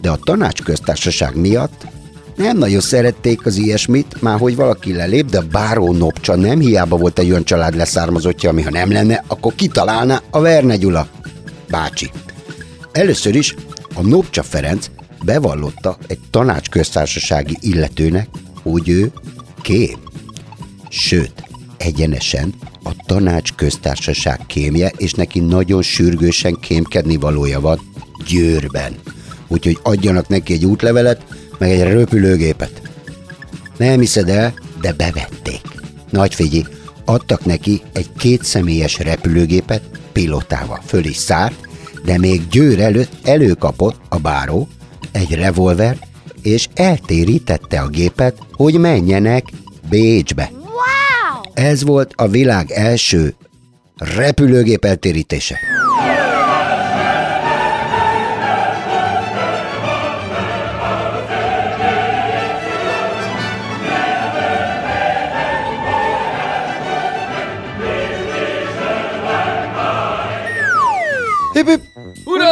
de 0.00 0.10
a 0.10 0.16
tanácsköztársaság 0.16 1.36
miatt 1.36 1.86
nem 2.36 2.58
nagyon 2.58 2.80
szerették 2.80 3.46
az 3.46 3.56
ilyesmit, 3.56 4.22
már 4.22 4.38
hogy 4.38 4.56
valaki 4.56 4.92
lelép, 4.92 5.30
de 5.30 5.40
báró 5.40 5.92
Nopcsa 5.92 6.36
nem 6.36 6.60
hiába 6.60 6.96
volt 6.96 7.18
egy 7.18 7.30
olyan 7.30 7.44
család 7.44 7.76
leszármazottja, 7.76 8.50
ami 8.50 8.62
ha 8.62 8.70
nem 8.70 8.92
lenne, 8.92 9.24
akkor 9.26 9.54
kitalálná 9.54 10.20
a 10.30 10.40
Verne 10.40 10.76
Gyula 10.76 11.08
bácsi. 11.68 12.10
Először 12.92 13.34
is 13.34 13.54
a 13.94 14.02
Nopcsa 14.02 14.42
Ferenc 14.42 14.90
bevallotta 15.24 15.98
egy 16.06 16.18
tanácsköztársasági 16.30 17.56
illetőnek, 17.60 18.28
hogy 18.62 18.88
ő 18.88 19.12
kém. 19.62 19.98
Sőt, 20.88 21.44
egyenesen 21.76 22.54
a 22.84 22.90
tanács 23.06 23.52
köztársaság 23.52 24.40
kémje, 24.46 24.92
és 24.96 25.12
neki 25.12 25.40
nagyon 25.40 25.82
sürgősen 25.82 26.54
kémkedni 26.60 27.16
valója 27.16 27.60
van 27.60 27.91
Győrben. 28.26 28.94
Úgyhogy 29.48 29.78
adjanak 29.82 30.28
neki 30.28 30.52
egy 30.52 30.64
útlevelet, 30.64 31.24
meg 31.58 31.70
egy 31.70 31.82
röpülőgépet. 31.82 32.82
Nem 33.76 34.00
hiszed 34.00 34.28
el, 34.28 34.54
de 34.80 34.92
bevették. 34.92 35.60
Nagy 36.10 36.34
figyelj, 36.34 36.64
adtak 37.04 37.44
neki 37.44 37.82
egy 37.92 38.10
kétszemélyes 38.18 38.98
repülőgépet 38.98 39.82
pilotával. 40.12 40.80
Föl 40.86 41.04
is 41.04 41.16
szállt, 41.16 41.68
de 42.04 42.18
még 42.18 42.48
Győr 42.48 42.80
előtt 42.80 43.12
előkapott 43.22 44.00
a 44.08 44.18
báró 44.18 44.68
egy 45.12 45.34
revolver, 45.34 45.98
és 46.42 46.68
eltérítette 46.74 47.80
a 47.80 47.88
gépet, 47.88 48.38
hogy 48.52 48.78
menjenek 48.78 49.44
Bécsbe. 49.88 50.50
Wow! 50.52 51.66
Ez 51.66 51.82
volt 51.82 52.12
a 52.16 52.28
világ 52.28 52.70
első 52.70 53.34
repülőgép 53.96 54.84
eltérítése. 54.84 55.58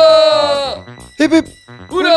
Ura! 0.01 0.85
Hip 1.17 1.33
hip! 1.33 1.47
Ura! 1.91 2.11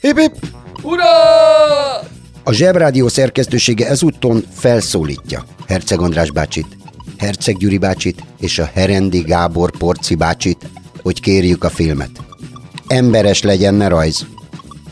Hip 0.00 0.18
hip! 0.18 0.34
Ura! 0.82 1.98
A 2.44 2.52
Zsebrádió 2.52 3.08
szerkesztősége 3.08 3.88
ezúton 3.88 4.44
felszólítja 4.54 5.44
Herceg 5.66 6.00
András 6.00 6.30
bácsit, 6.30 6.66
Herceg 7.18 7.56
Gyuri 7.56 7.78
bácsit 7.78 8.22
és 8.40 8.58
a 8.58 8.70
Herendi 8.74 9.20
Gábor 9.20 9.70
Porci 9.70 10.14
bácsit, 10.14 10.68
hogy 11.02 11.20
kérjük 11.20 11.64
a 11.64 11.68
filmet. 11.68 12.10
Emberes 12.86 13.42
legyen, 13.42 13.74
ne 13.74 13.88
rajz. 13.88 14.26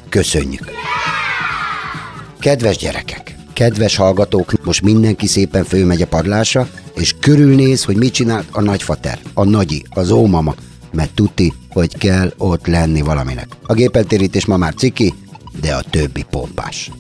Köszönjük! 0.09 0.71
Kedves 2.41 2.77
gyerekek, 2.77 3.35
kedves 3.53 3.97
hallgatók, 3.97 4.65
most 4.65 4.83
mindenki 4.83 5.27
szépen 5.27 5.65
fölmegy 5.65 6.03
a 6.03 6.07
padlásra, 6.07 6.69
és 6.95 7.15
körülnéz, 7.21 7.85
hogy 7.85 7.97
mit 7.97 8.13
csinált 8.13 8.47
a 8.51 8.61
nagyfater, 8.61 9.19
a 9.35 9.45
nagyi, 9.45 9.85
az 9.91 10.11
ómama, 10.11 10.55
mert 10.93 11.15
tuti, 11.15 11.53
hogy 11.71 11.99
kell 11.99 12.33
ott 12.37 12.67
lenni 12.67 13.01
valaminek. 13.01 13.57
A 13.63 13.75
gépeltérítés 13.75 14.47
ma 14.47 14.57
már 14.57 14.75
ciki, 14.75 15.15
de 15.61 15.75
a 15.75 15.83
többi 15.91 16.25
pompás. 16.31 16.91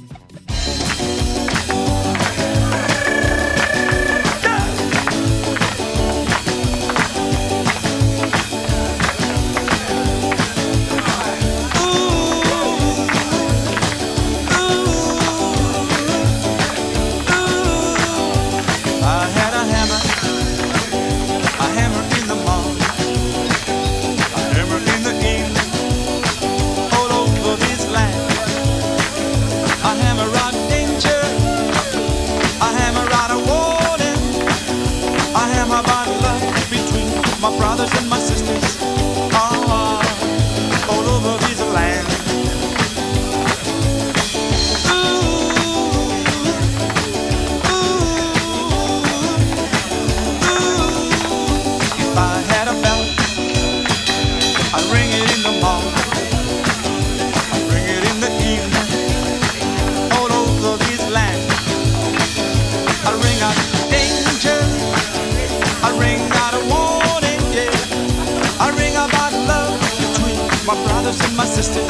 Brothers 71.03 71.21
and 71.25 71.37
my 71.37 71.45
sisters, 71.45 71.89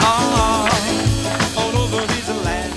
ah, 0.00 0.68
all 1.56 1.76
over 1.82 2.06
this 2.06 2.28
land. 2.44 2.72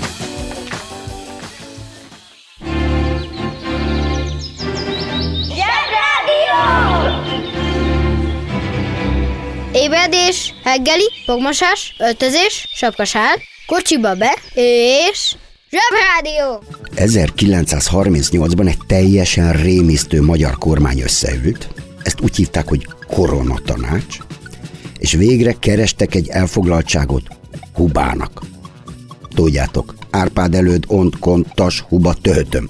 Ébredés, 9.72 10.54
reggeli, 10.64 11.10
fogmosás, 11.24 11.94
öltözés, 11.98 12.68
sapkasál, 12.74 13.36
kocsiba 13.66 14.14
be, 14.14 14.34
és... 14.54 15.34
Zsebrádió! 15.70 16.62
1938-ban 16.96 18.68
egy 18.68 18.78
teljesen 18.86 19.52
rémisztő 19.52 20.22
magyar 20.22 20.58
kormány 20.58 21.00
összeült, 21.00 21.68
ezt 22.02 22.20
úgy 22.20 22.36
hívták, 22.36 22.68
hogy 22.68 22.86
koronatanács, 23.06 24.18
és 25.04 25.12
végre 25.12 25.52
kerestek 25.52 26.14
egy 26.14 26.28
elfoglaltságot 26.28 27.22
Hubának. 27.74 28.42
Tudjátok, 29.34 29.94
Árpád 30.10 30.54
előtt 30.54 30.88
ont 30.88 31.18
kontas 31.18 31.80
Huba 31.80 32.14
töhötöm. 32.14 32.68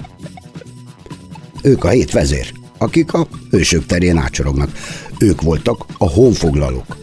Ők 1.62 1.84
a 1.84 1.88
hét 1.88 2.10
vezér, 2.12 2.52
akik 2.78 3.12
a 3.12 3.28
hősök 3.50 3.86
terén 3.86 4.16
ácsorognak. 4.16 4.70
Ők 5.18 5.42
voltak 5.42 5.84
a 5.98 6.10
honfoglalók. 6.10 6.96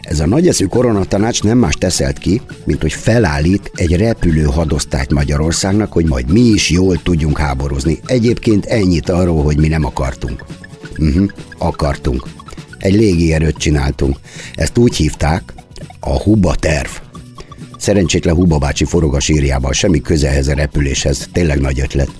Ez 0.00 0.20
a 0.20 0.26
nagyeszű 0.26 0.66
koronatanács 0.66 1.42
nem 1.42 1.58
más 1.58 1.74
teszelt 1.74 2.18
ki, 2.18 2.40
mint 2.64 2.80
hogy 2.80 2.92
felállít 2.92 3.70
egy 3.74 3.96
repülő 3.96 4.42
hadosztályt 4.42 5.12
Magyarországnak, 5.12 5.92
hogy 5.92 6.04
majd 6.04 6.32
mi 6.32 6.40
is 6.40 6.70
jól 6.70 7.02
tudjunk 7.02 7.38
háborúzni. 7.38 8.00
Egyébként 8.06 8.64
ennyit 8.64 9.08
arról, 9.08 9.42
hogy 9.42 9.58
mi 9.58 9.68
nem 9.68 9.84
akartunk. 9.84 10.44
Uh-huh, 10.98 11.30
akartunk. 11.58 12.42
Egy 12.84 12.94
légierőt 12.94 13.56
csináltunk. 13.56 14.16
Ezt 14.54 14.78
úgy 14.78 14.96
hívták, 14.96 15.52
a 16.00 16.22
Huba 16.22 16.54
terv. 16.54 16.88
Szerencsétlen 17.78 18.34
Huba 18.34 18.58
bácsi 18.58 18.84
forog 18.84 19.14
a 19.14 19.20
sírjában, 19.20 19.72
semmi 19.72 20.00
köze 20.00 20.28
ehhez 20.28 20.48
a 20.48 20.54
repüléshez, 20.54 21.28
tényleg 21.32 21.60
nagy 21.60 21.80
ötlet. 21.80 22.10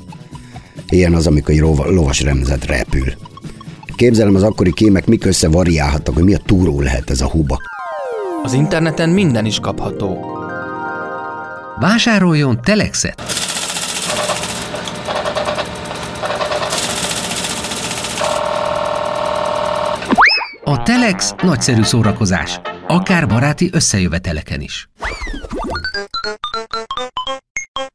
Ilyen 0.88 1.14
az, 1.14 1.26
amikor 1.26 1.54
egy 1.54 1.60
rova- 1.60 1.88
lovas 1.88 2.20
remzet 2.20 2.66
repül. 2.66 3.12
Képzelem 3.96 4.34
az 4.34 4.42
akkori 4.42 4.72
kémek 4.72 5.06
mik 5.06 5.24
össze 5.24 5.48
variálhattak, 5.48 6.14
hogy 6.14 6.24
mi 6.24 6.34
a 6.34 6.40
túró 6.46 6.80
lehet 6.80 7.10
ez 7.10 7.20
a 7.20 7.28
huba. 7.28 7.60
Az 8.42 8.52
interneten 8.52 9.08
minden 9.08 9.44
is 9.44 9.60
kapható. 9.60 10.18
Vásároljon 11.80 12.60
Telexet! 12.62 13.22
Telex 20.84 21.34
nagyszerű 21.42 21.82
szórakozás, 21.82 22.60
akár 22.86 23.26
baráti 23.26 23.70
összejöveteleken 23.72 24.60
is. 24.60 24.88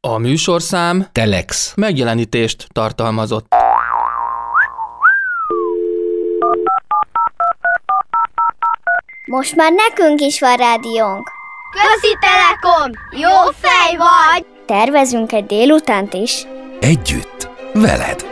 A 0.00 0.18
műsorszám 0.18 1.06
Telex. 1.12 1.72
megjelenítést 1.76 2.66
tartalmazott. 2.72 3.54
Most 9.26 9.56
már 9.56 9.72
nekünk 9.72 10.20
is 10.20 10.40
van 10.40 10.56
rádiónk. 10.56 11.30
Közi 11.70 12.16
Telekom! 12.20 12.90
Jó 13.10 13.50
fej 13.60 13.96
vagy! 13.96 14.46
Tervezünk 14.66 15.32
egy 15.32 15.46
délutánt 15.46 16.14
is. 16.14 16.46
Együtt, 16.80 17.48
veled. 17.72 18.24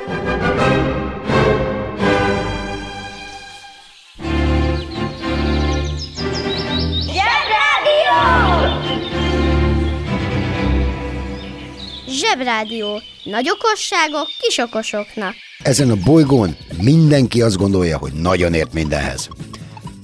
Zsebrádió. 12.29 13.03
Nagy 13.25 13.51
okosságok 13.51 14.27
kis 14.41 14.59
okosoknak. 14.59 15.35
Ezen 15.62 15.91
a 15.91 15.97
bolygón 16.05 16.57
mindenki 16.81 17.43
azt 17.43 17.57
gondolja, 17.57 17.99
hogy 17.99 18.12
nagyon 18.12 18.55
ért 18.55 18.73
mindenhez. 18.73 19.29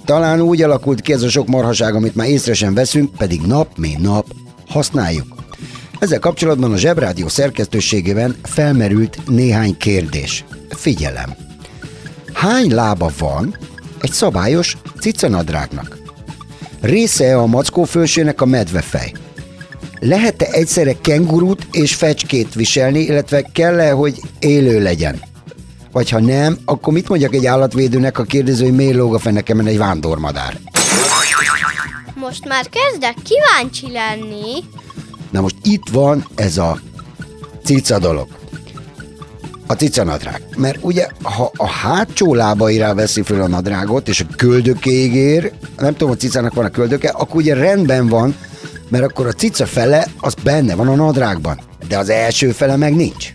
Talán 0.05 0.41
úgy 0.41 0.63
alakult 0.63 1.01
ki 1.01 1.13
ez 1.13 1.23
a 1.23 1.29
sok 1.29 1.47
marhaság, 1.47 1.95
amit 1.95 2.15
már 2.15 2.29
észre 2.29 2.55
sem 2.55 2.75
veszünk, 2.75 3.17
pedig 3.17 3.41
nap 3.41 3.77
mint 3.77 3.99
nap 3.99 4.27
használjuk. 4.69 5.27
Ezzel 5.99 6.19
kapcsolatban 6.19 6.73
a 6.73 6.77
Zsebrádió 6.77 7.29
szerkesztőségében 7.29 8.37
felmerült 8.43 9.19
néhány 9.27 9.77
kérdés. 9.77 10.45
Figyelem! 10.71 11.35
Hány 12.33 12.75
lába 12.75 13.11
van 13.19 13.59
egy 14.01 14.13
szabályos 14.13 14.77
cicanadrágnak? 15.01 15.99
Része 16.81 17.37
a 17.37 17.47
mackó 17.47 17.85
fölsének 17.85 18.41
a 18.41 18.47
medvefej. 18.47 19.13
Lehet-e 20.07 20.47
egyszerre 20.51 20.93
kengurút 21.01 21.67
és 21.73 21.95
fecskét 21.95 22.55
viselni, 22.55 23.01
illetve 23.01 23.43
kell-e, 23.43 23.91
hogy 23.91 24.21
élő 24.39 24.83
legyen? 24.83 25.23
Vagy 25.93 26.11
ha 26.11 26.21
nem, 26.21 26.59
akkor 26.65 26.93
mit 26.93 27.09
mondjak 27.09 27.35
egy 27.35 27.47
állatvédőnek, 27.47 28.19
a 28.19 28.23
kérdező, 28.23 28.65
hogy 28.65 28.75
miért 28.75 28.97
lóg 28.97 29.15
a 29.15 29.19
fenekemen 29.19 29.67
egy 29.67 29.79
vándormadár? 29.79 30.59
Most 32.15 32.49
már 32.49 32.67
kezdek 32.69 33.15
kíváncsi 33.23 33.93
lenni. 33.93 34.65
Na 35.31 35.41
most 35.41 35.57
itt 35.63 35.89
van 35.93 36.27
ez 36.35 36.59
a 36.59 36.81
cica 37.65 37.99
dolog. 37.99 38.29
A 39.67 39.73
cica 39.73 40.05
nadrág. 40.05 40.43
Mert 40.57 40.79
ugye, 40.81 41.07
ha 41.23 41.51
a 41.57 41.69
hátsó 41.69 42.35
lábaira 42.35 42.95
veszi 42.95 43.23
föl 43.23 43.41
a 43.41 43.49
nadrágot, 43.49 44.09
és 44.09 44.21
a 44.21 44.35
köldökéig 44.37 45.15
ér, 45.15 45.53
nem 45.77 45.93
tudom, 45.93 46.09
hogy 46.09 46.19
cicának 46.19 46.55
van 46.55 46.65
a 46.65 46.71
köldöke, 46.71 47.09
akkor 47.09 47.37
ugye 47.37 47.55
rendben 47.55 48.09
van, 48.09 48.35
mert 48.95 49.07
akkor 49.07 49.27
a 49.27 49.33
cica 49.33 49.67
fele 49.67 50.07
az 50.21 50.35
benne 50.43 50.75
van 50.75 50.89
a 50.89 50.95
nadrágban, 50.95 51.59
de 51.89 51.99
az 51.99 52.09
első 52.09 52.51
fele 52.51 52.77
meg 52.77 52.95
nincs. 52.95 53.35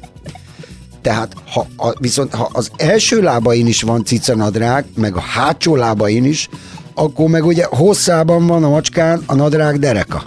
Tehát 1.02 1.34
ha 1.52 1.68
a, 1.78 1.94
viszont 2.00 2.34
ha 2.34 2.50
az 2.54 2.72
első 2.76 3.22
lábain 3.22 3.68
is 3.68 3.82
van 3.82 4.06
cicanadrág, 4.06 4.86
meg 4.96 5.16
a 5.16 5.20
hátsó 5.20 5.76
lábain 5.76 6.26
is, 6.26 6.50
akkor 6.94 7.30
meg 7.30 7.46
ugye 7.46 7.66
hosszában 7.70 8.48
van 8.48 8.64
a 8.64 8.70
macskán 8.70 9.24
a 9.26 9.36
nadrág 9.36 9.80
dereka. 9.80 10.24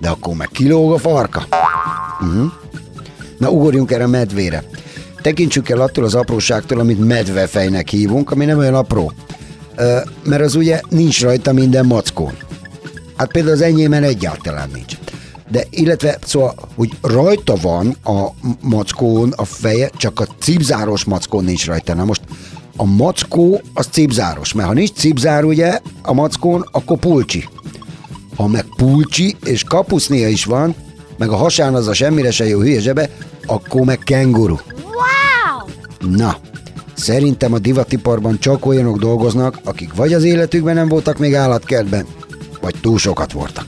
De 0.00 0.08
akkor 0.08 0.34
meg 0.34 0.48
kilóg 0.48 0.92
a 0.92 0.98
farka. 0.98 1.46
Uh-huh. 2.20 2.52
Na 3.38 3.50
ugorjunk 3.50 3.90
erre 3.90 4.04
a 4.04 4.08
medvére. 4.08 4.64
Tekintsük 5.22 5.68
el 5.68 5.80
attól 5.80 6.04
az 6.04 6.14
apróságtól, 6.14 6.78
amit 6.78 7.06
medvefejnek 7.06 7.88
hívunk, 7.88 8.30
ami 8.30 8.44
nem 8.44 8.58
olyan 8.58 8.74
apró. 8.74 9.12
Ö, 9.76 9.98
mert 10.24 10.42
az 10.42 10.54
ugye 10.54 10.80
nincs 10.88 11.22
rajta 11.22 11.52
minden 11.52 11.86
mackón. 11.86 12.47
Hát 13.18 13.32
például 13.32 13.54
az 13.54 13.60
enyémen 13.60 14.02
egyáltalán 14.02 14.70
nincs. 14.74 14.96
De 15.50 15.64
illetve, 15.70 16.18
szóval, 16.26 16.54
hogy 16.74 16.90
rajta 17.00 17.54
van 17.62 17.96
a 18.04 18.26
mackón 18.60 19.32
a 19.36 19.44
feje, 19.44 19.90
csak 19.96 20.20
a 20.20 20.26
cipzáros 20.40 21.04
mackón 21.04 21.44
nincs 21.44 21.66
rajta. 21.66 21.94
Na 21.94 22.04
most 22.04 22.20
a 22.76 22.84
mackó 22.84 23.60
az 23.74 23.86
cipzáros, 23.86 24.52
mert 24.52 24.68
ha 24.68 24.74
nincs 24.74 24.92
cipzár 24.92 25.44
ugye 25.44 25.80
a 26.02 26.12
mackón, 26.12 26.68
akkor 26.72 26.98
pulcsi. 26.98 27.48
Ha 28.36 28.46
meg 28.46 28.64
pulcsi 28.76 29.36
és 29.44 29.62
kapusznia 29.64 30.28
is 30.28 30.44
van, 30.44 30.74
meg 31.16 31.28
a 31.28 31.36
hasán 31.36 31.74
az 31.74 31.86
a 31.86 31.94
semmire 31.94 32.30
se 32.30 32.46
jó 32.46 32.58
hülye 32.60 32.80
zsebe, 32.80 33.10
akkor 33.46 33.80
meg 33.80 33.98
kenguru. 33.98 34.56
Wow! 34.82 36.10
Na, 36.10 36.36
szerintem 36.94 37.52
a 37.52 37.58
divatiparban 37.58 38.38
csak 38.38 38.66
olyanok 38.66 38.98
dolgoznak, 38.98 39.58
akik 39.64 39.94
vagy 39.94 40.12
az 40.12 40.24
életükben 40.24 40.74
nem 40.74 40.88
voltak 40.88 41.18
még 41.18 41.34
állatkertben, 41.34 42.06
vagy 42.60 42.74
túl 42.80 42.98
sokat 42.98 43.32
voltak. 43.32 43.66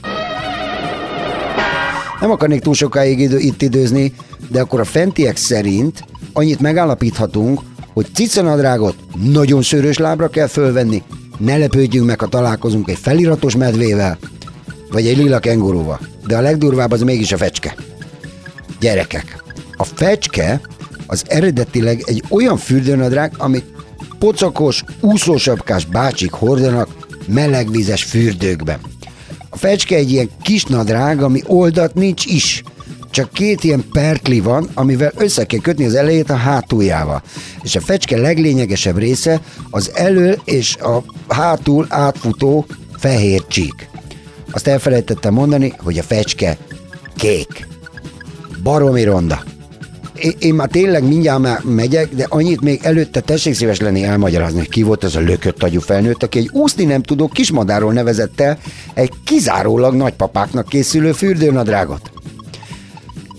Nem 2.19 2.31
akarnék 2.31 2.61
túl 2.61 2.73
sokáig 2.73 3.19
idő, 3.19 3.37
itt 3.37 3.61
időzni, 3.61 4.13
de 4.49 4.61
akkor 4.61 4.79
a 4.79 4.85
fentiek 4.85 5.37
szerint 5.37 6.03
annyit 6.33 6.59
megállapíthatunk, 6.59 7.61
hogy 7.93 8.07
cicanadrágot 8.13 8.95
nagyon 9.23 9.61
szőrös 9.61 9.97
lábra 9.97 10.27
kell 10.27 10.47
fölvenni, 10.47 11.03
ne 11.37 11.57
lepődjünk 11.57 12.07
meg, 12.07 12.19
ha 12.19 12.27
találkozunk 12.27 12.89
egy 12.89 12.97
feliratos 12.97 13.55
medvével, 13.55 14.17
vagy 14.91 15.07
egy 15.07 15.17
lila 15.17 15.39
kengurúval. 15.39 15.99
De 16.27 16.37
a 16.37 16.41
legdurvább 16.41 16.91
az 16.91 17.01
mégis 17.01 17.31
a 17.31 17.37
fecske. 17.37 17.75
Gyerekek, 18.79 19.43
a 19.77 19.83
fecske 19.83 20.61
az 21.07 21.23
eredetileg 21.27 22.03
egy 22.05 22.23
olyan 22.29 22.57
fürdőnadrág, 22.57 23.33
amit 23.37 23.65
pocakos, 24.19 24.83
úszósapkás 24.99 25.85
bácsik 25.85 26.31
hordanak 26.31 27.00
melegvizes 27.33 28.03
fürdőkben. 28.03 28.79
A 29.49 29.57
fecske 29.57 29.95
egy 29.95 30.11
ilyen 30.11 30.29
kis 30.41 30.63
nadrág, 30.63 31.21
ami 31.21 31.41
oldat 31.45 31.93
nincs 31.93 32.25
is. 32.25 32.63
Csak 33.09 33.33
két 33.33 33.63
ilyen 33.63 33.83
perkli 33.91 34.39
van, 34.39 34.69
amivel 34.73 35.11
össze 35.15 35.45
kell 35.45 35.59
kötni 35.59 35.85
az 35.85 35.95
elejét 35.95 36.29
a 36.29 36.35
hátuljával. 36.35 37.21
És 37.61 37.75
a 37.75 37.81
fecske 37.81 38.17
leglényegesebb 38.17 38.97
része 38.97 39.41
az 39.69 39.91
elő 39.93 40.39
és 40.45 40.75
a 40.75 41.03
hátul 41.27 41.85
átfutó 41.89 42.65
fehér 42.97 43.47
csík. 43.47 43.89
Azt 44.51 44.67
elfelejtettem 44.67 45.33
mondani, 45.33 45.73
hogy 45.77 45.97
a 45.97 46.03
fecske 46.03 46.57
kék. 47.15 47.67
Baromi 48.63 49.03
ronda. 49.03 49.50
Én, 50.21 50.33
én 50.39 50.53
már 50.53 50.67
tényleg 50.67 51.07
mindjárt 51.07 51.39
már 51.39 51.59
megyek, 51.63 52.15
de 52.15 52.25
annyit 52.29 52.61
még 52.61 52.79
előtte 52.83 53.19
tessék 53.19 53.53
szíves 53.53 53.79
lenni 53.79 54.03
elmagyarázni, 54.03 54.57
hogy 54.57 54.69
ki 54.69 54.83
volt 54.83 55.03
az 55.03 55.15
a 55.15 55.19
lökött 55.19 55.63
agyú 55.63 55.79
felnőtt, 55.79 56.23
aki 56.23 56.37
egy 56.37 56.49
úszni 56.51 56.83
nem 56.83 57.01
tudó 57.01 57.27
kismadáról 57.27 57.93
nevezett 57.93 58.41
el 58.41 58.57
egy 58.93 59.11
kizárólag 59.23 59.93
nagypapáknak 59.95 60.69
készülő 60.69 61.11
fürdőnadrágot. 61.11 62.11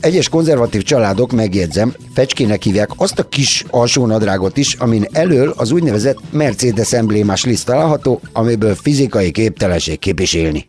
Egyes 0.00 0.28
konzervatív 0.28 0.82
családok, 0.82 1.32
megjegyzem, 1.32 1.94
fecskének 2.14 2.62
hívják 2.62 2.90
azt 2.96 3.18
a 3.18 3.28
kis 3.28 3.64
alsónadrágot 3.70 4.56
is, 4.56 4.74
amin 4.74 5.06
elől 5.12 5.54
az 5.56 5.70
úgynevezett 5.70 6.18
Mercedes 6.30 6.92
emblémás 6.92 7.44
liszt 7.44 7.66
található, 7.66 8.20
amiből 8.32 8.74
fizikai 8.74 9.30
képtelenség 9.30 9.98
képviselni. 9.98 10.66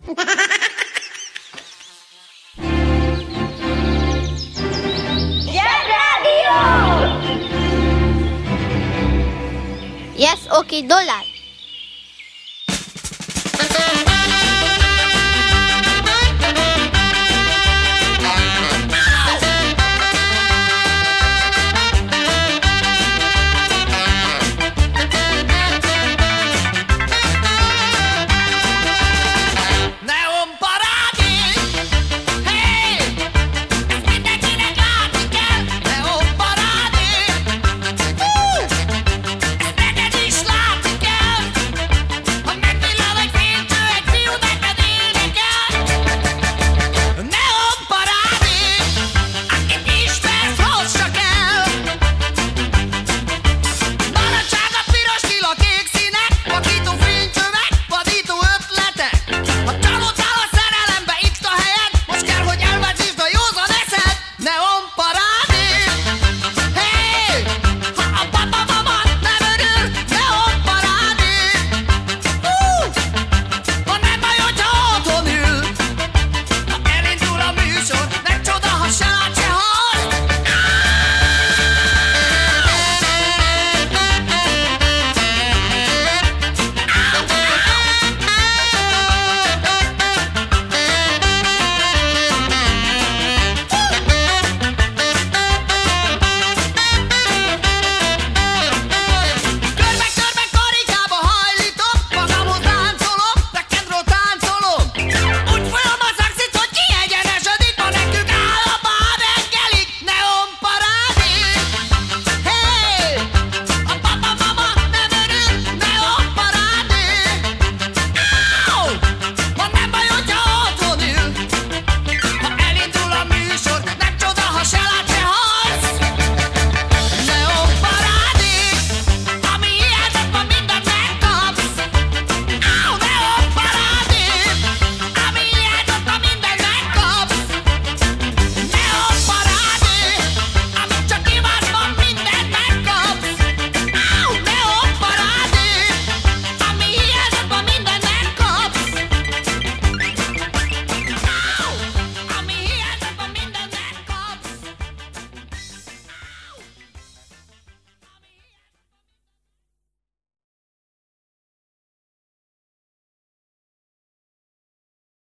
dólar. 10.82 11.33